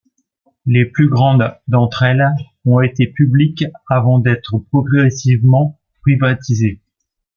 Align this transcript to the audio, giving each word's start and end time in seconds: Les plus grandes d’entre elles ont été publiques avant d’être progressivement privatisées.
Les 0.65 0.85
plus 0.85 1.09
grandes 1.09 1.53
d’entre 1.67 2.01
elles 2.01 2.27
ont 2.65 2.81
été 2.81 3.05
publiques 3.05 3.65
avant 3.87 4.17
d’être 4.17 4.57
progressivement 4.57 5.79
privatisées. 6.01 6.81